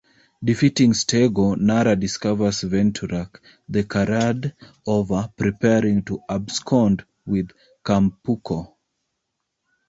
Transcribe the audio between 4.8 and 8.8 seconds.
over, preparing to abscond with Compucore.